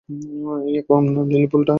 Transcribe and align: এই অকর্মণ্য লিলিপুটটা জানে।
এই 0.67 0.75
অকর্মণ্য 0.81 1.17
লিলিপুটটা 1.29 1.61
জানে। 1.61 1.69